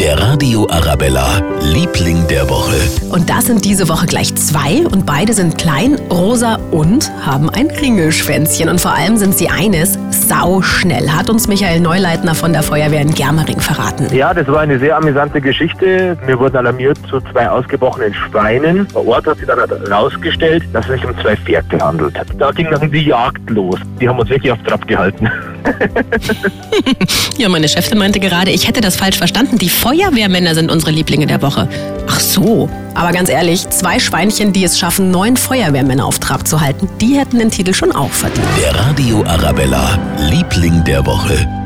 [0.00, 2.74] Der Radio Arabella, Liebling der Woche.
[3.10, 7.66] Und das sind diese Woche gleich zwei und beide sind klein, rosa und haben ein
[7.66, 8.70] Ringelschwänzchen.
[8.70, 13.12] Und vor allem sind sie eines, sauschnell, hat uns Michael Neuleitner von der Feuerwehr in
[13.12, 14.06] Germering verraten.
[14.14, 16.16] Ja, das war eine sehr amüsante Geschichte.
[16.24, 18.88] Wir wurden alarmiert zu zwei ausgebrochenen Schweinen.
[18.88, 22.18] Vor Ort hat sich dann herausgestellt, dass es sich um zwei Pferde handelt.
[22.38, 23.78] Da ging dann die Jagd los.
[24.00, 25.28] Die haben uns wirklich auf Trab gehalten.
[27.36, 29.58] ja, meine Chefin meinte gerade, ich hätte das falsch verstanden.
[29.58, 31.68] Die Feuerwehrmänner sind unsere Lieblinge der Woche.
[32.06, 32.70] Ach so.
[32.94, 37.18] Aber ganz ehrlich, zwei Schweinchen, die es schaffen, neun Feuerwehrmänner auf Trab zu halten, die
[37.18, 38.46] hätten den Titel schon auch verdient.
[38.62, 39.98] Der Radio Arabella,
[40.30, 41.59] Liebling der Woche.